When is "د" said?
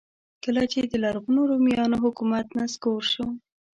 0.91-0.93